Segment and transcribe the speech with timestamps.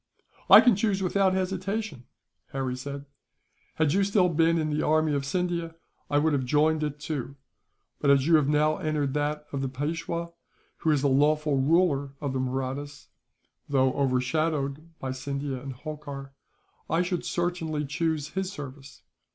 [0.49, 2.05] "I can choose without hesitation,"
[2.53, 3.05] Harry said.
[3.75, 5.75] "Had you still been in the army of Scindia,
[6.09, 7.35] I would have joined it, too;
[7.99, 10.31] but as you have now entered that of the Peishwa,
[10.77, 13.09] who is the lawful ruler of the Mahrattas,
[13.69, 16.33] though overshadowed by Scindia and Holkar,
[16.89, 19.03] I should certainly choose his service.